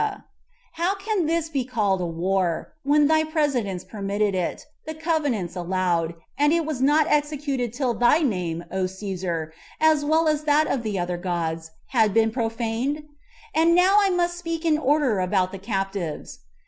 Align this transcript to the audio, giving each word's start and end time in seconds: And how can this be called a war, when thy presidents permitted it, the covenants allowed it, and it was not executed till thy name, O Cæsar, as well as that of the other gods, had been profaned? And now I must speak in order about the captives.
And 0.01 0.23
how 0.73 0.95
can 0.95 1.27
this 1.27 1.47
be 1.49 1.63
called 1.63 2.01
a 2.01 2.07
war, 2.07 2.73
when 2.81 3.05
thy 3.05 3.23
presidents 3.23 3.83
permitted 3.83 4.33
it, 4.33 4.65
the 4.87 4.95
covenants 4.95 5.55
allowed 5.55 6.09
it, 6.09 6.15
and 6.39 6.51
it 6.51 6.65
was 6.65 6.81
not 6.81 7.05
executed 7.07 7.71
till 7.71 7.93
thy 7.93 8.21
name, 8.23 8.63
O 8.71 8.85
Cæsar, 8.85 9.51
as 9.79 10.03
well 10.03 10.27
as 10.27 10.45
that 10.45 10.65
of 10.65 10.81
the 10.81 10.97
other 10.97 11.17
gods, 11.17 11.69
had 11.89 12.15
been 12.15 12.31
profaned? 12.31 13.03
And 13.53 13.75
now 13.75 13.97
I 13.99 14.09
must 14.09 14.39
speak 14.39 14.65
in 14.65 14.79
order 14.79 15.19
about 15.19 15.51
the 15.51 15.59
captives. 15.59 16.39